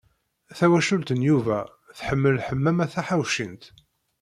Tawacult 0.57 1.09
n 1.19 1.25
Yuba 1.29 1.59
tḥemmel 1.97 2.35
Ḥemmama 2.47 2.85
Taḥawcint. 2.93 3.63